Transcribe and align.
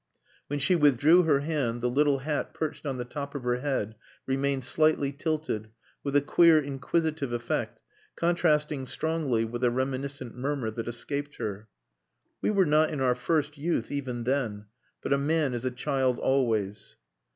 When 0.47 0.57
she 0.57 0.75
withdrew 0.75 1.21
her 1.25 1.41
hand 1.41 1.81
the 1.81 1.87
little 1.87 2.17
hat 2.21 2.55
perched 2.55 2.87
on 2.87 2.97
the 2.97 3.05
top 3.05 3.35
of 3.35 3.43
her 3.43 3.57
head 3.57 3.93
remained 4.25 4.63
slightly 4.63 5.11
tilted, 5.11 5.69
with 6.03 6.15
a 6.15 6.21
queer 6.21 6.57
inquisitive 6.57 7.31
effect, 7.31 7.79
contrasting 8.15 8.87
strongly 8.87 9.45
with 9.45 9.61
the 9.61 9.69
reminiscent 9.69 10.35
murmur 10.35 10.71
that 10.71 10.87
escaped 10.87 11.35
her. 11.35 11.67
"We 12.41 12.49
were 12.49 12.65
not 12.65 12.89
in 12.89 12.99
our 12.99 13.13
first 13.13 13.59
youth 13.59 13.91
even 13.91 14.23
then. 14.23 14.65
But 15.03 15.13
a 15.13 15.19
man 15.19 15.53
is 15.53 15.65
a 15.65 15.69
child 15.69 16.17
always." 16.17 16.95